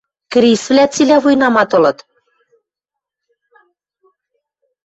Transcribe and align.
Крисвлӓ 0.33 0.85
цилӓ 0.93 1.17
вуйнамат 1.23 1.71
ылыт... 1.77 1.99